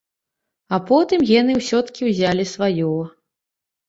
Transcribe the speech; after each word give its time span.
А 0.77 0.77
потым 0.87 1.25
гены 1.31 1.57
ўсё-ткі 1.59 2.01
ўзялі 2.13 2.47
сваё. 2.53 2.91